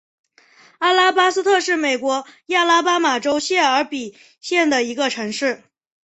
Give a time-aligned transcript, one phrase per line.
[0.79, 5.61] 阿拉巴斯特是美国亚拉巴马州谢尔比县的一个城市。